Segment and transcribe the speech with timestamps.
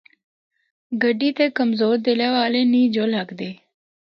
[1.03, 3.51] گڈی تے کمزور دلا والے نیں جُل ہکدے۔